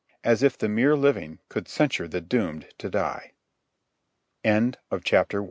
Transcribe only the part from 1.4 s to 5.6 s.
could censure the doomed to die! CHAPTER II.